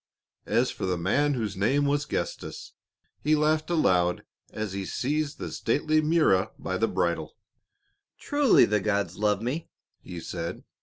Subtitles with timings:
[0.47, 2.73] As for the man whose name was Gestas,
[3.21, 7.35] he laughed aloud as he seized the stately Mirah by the bridle.
[8.17, 9.69] "Truly the gods love me,"
[9.99, 10.63] he said.